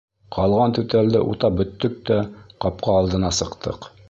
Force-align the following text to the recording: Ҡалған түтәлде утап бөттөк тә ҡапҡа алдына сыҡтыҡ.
Ҡалған 0.35 0.73
түтәлде 0.77 1.21
утап 1.33 1.61
бөттөк 1.61 2.01
тә 2.11 2.19
ҡапҡа 2.67 2.97
алдына 3.05 3.35
сыҡтыҡ. 3.43 3.93